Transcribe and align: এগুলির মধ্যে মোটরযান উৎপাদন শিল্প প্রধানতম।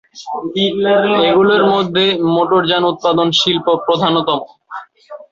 এগুলির 1.27 1.63
মধ্যে 1.73 2.03
মোটরযান 2.33 2.83
উৎপাদন 2.91 3.27
শিল্প 3.39 3.67
প্রধানতম। 3.85 4.39